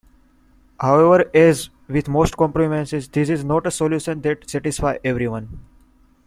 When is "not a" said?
3.45-3.69